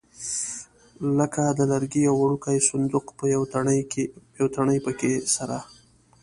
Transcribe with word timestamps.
لکه 1.17 1.43
د 1.57 1.59
لرګي 1.71 2.01
یو 2.07 2.15
وړوکی 2.19 2.57
صندوق 2.69 3.05
په 3.17 3.23
یوه 3.33 3.47
تڼۍ 4.55 4.77
پکې 4.85 5.11
سره. 5.35 5.57